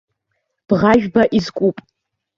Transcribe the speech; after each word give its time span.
Бӷажәба 0.67 1.23
изкуп. 1.37 1.77